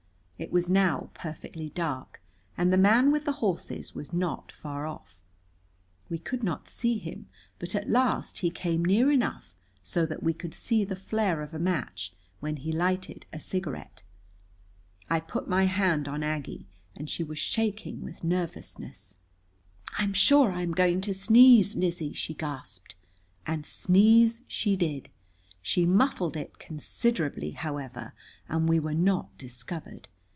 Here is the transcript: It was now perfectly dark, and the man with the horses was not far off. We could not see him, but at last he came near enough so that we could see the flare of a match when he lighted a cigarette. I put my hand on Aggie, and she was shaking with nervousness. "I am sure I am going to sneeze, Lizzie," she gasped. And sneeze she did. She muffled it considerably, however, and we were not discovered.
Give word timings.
It 0.41 0.51
was 0.51 0.71
now 0.71 1.11
perfectly 1.13 1.69
dark, 1.69 2.19
and 2.57 2.73
the 2.73 2.75
man 2.77 3.11
with 3.11 3.25
the 3.25 3.31
horses 3.43 3.93
was 3.93 4.11
not 4.11 4.51
far 4.51 4.87
off. 4.87 5.21
We 6.09 6.17
could 6.17 6.43
not 6.43 6.67
see 6.67 6.97
him, 6.97 7.27
but 7.59 7.75
at 7.75 7.87
last 7.87 8.39
he 8.39 8.49
came 8.49 8.83
near 8.83 9.11
enough 9.11 9.55
so 9.83 10.03
that 10.07 10.23
we 10.23 10.33
could 10.33 10.55
see 10.55 10.83
the 10.83 10.95
flare 10.95 11.43
of 11.43 11.53
a 11.53 11.59
match 11.59 12.11
when 12.39 12.55
he 12.57 12.71
lighted 12.71 13.27
a 13.31 13.39
cigarette. 13.39 14.01
I 15.11 15.19
put 15.19 15.47
my 15.47 15.65
hand 15.65 16.07
on 16.07 16.23
Aggie, 16.23 16.65
and 16.95 17.07
she 17.07 17.23
was 17.23 17.37
shaking 17.37 18.01
with 18.01 18.23
nervousness. 18.23 19.17
"I 19.99 20.03
am 20.03 20.13
sure 20.13 20.51
I 20.51 20.63
am 20.63 20.71
going 20.71 21.01
to 21.01 21.13
sneeze, 21.13 21.75
Lizzie," 21.75 22.13
she 22.13 22.33
gasped. 22.33 22.95
And 23.45 23.63
sneeze 23.63 24.41
she 24.47 24.75
did. 24.75 25.09
She 25.61 25.85
muffled 25.85 26.35
it 26.35 26.57
considerably, 26.57 27.51
however, 27.51 28.13
and 28.49 28.67
we 28.67 28.79
were 28.79 28.95
not 28.95 29.37
discovered. 29.37 30.07